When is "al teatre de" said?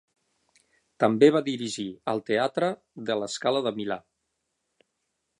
2.13-3.17